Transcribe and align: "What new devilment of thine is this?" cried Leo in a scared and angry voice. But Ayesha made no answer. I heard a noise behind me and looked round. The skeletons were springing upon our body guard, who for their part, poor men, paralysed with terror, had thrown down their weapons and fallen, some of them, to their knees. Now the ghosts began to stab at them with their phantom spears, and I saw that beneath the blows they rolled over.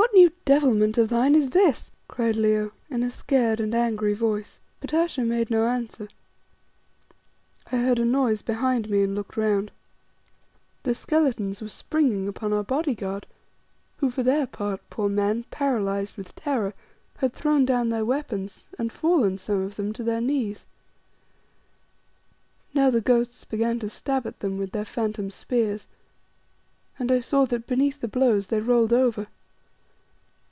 "What 0.00 0.14
new 0.14 0.30
devilment 0.44 0.98
of 0.98 1.08
thine 1.08 1.34
is 1.34 1.50
this?" 1.50 1.90
cried 2.06 2.36
Leo 2.36 2.70
in 2.90 3.02
a 3.02 3.10
scared 3.10 3.58
and 3.58 3.74
angry 3.74 4.14
voice. 4.14 4.60
But 4.80 4.94
Ayesha 4.94 5.22
made 5.24 5.50
no 5.50 5.66
answer. 5.66 6.06
I 7.72 7.78
heard 7.78 7.98
a 7.98 8.04
noise 8.04 8.40
behind 8.40 8.88
me 8.88 9.02
and 9.02 9.16
looked 9.16 9.36
round. 9.36 9.72
The 10.84 10.94
skeletons 10.94 11.60
were 11.60 11.68
springing 11.68 12.28
upon 12.28 12.52
our 12.52 12.62
body 12.62 12.94
guard, 12.94 13.26
who 13.96 14.12
for 14.12 14.22
their 14.22 14.46
part, 14.46 14.80
poor 14.90 15.08
men, 15.08 15.44
paralysed 15.50 16.16
with 16.16 16.36
terror, 16.36 16.72
had 17.16 17.34
thrown 17.34 17.64
down 17.64 17.88
their 17.88 18.04
weapons 18.04 18.66
and 18.78 18.92
fallen, 18.92 19.38
some 19.38 19.60
of 19.60 19.74
them, 19.74 19.92
to 19.94 20.04
their 20.04 20.20
knees. 20.20 20.66
Now 22.72 22.90
the 22.90 23.00
ghosts 23.00 23.44
began 23.44 23.80
to 23.80 23.88
stab 23.88 24.24
at 24.24 24.38
them 24.38 24.56
with 24.56 24.70
their 24.70 24.84
phantom 24.84 25.30
spears, 25.30 25.88
and 26.96 27.10
I 27.10 27.18
saw 27.18 27.44
that 27.46 27.66
beneath 27.66 28.00
the 28.00 28.06
blows 28.08 28.46
they 28.46 28.60
rolled 28.60 28.92
over. 28.92 29.26